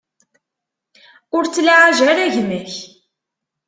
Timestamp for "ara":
2.11-2.33